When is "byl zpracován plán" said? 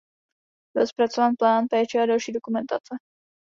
0.77-1.67